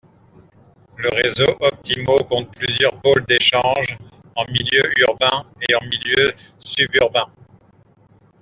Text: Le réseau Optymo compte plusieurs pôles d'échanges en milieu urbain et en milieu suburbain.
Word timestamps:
Le 0.97 1.09
réseau 1.09 1.45
Optymo 1.59 2.23
compte 2.23 2.55
plusieurs 2.57 2.99
pôles 3.03 3.23
d'échanges 3.27 3.95
en 4.35 4.45
milieu 4.47 4.81
urbain 5.01 5.45
et 5.69 5.75
en 5.75 5.81
milieu 5.85 6.33
suburbain. 6.59 7.31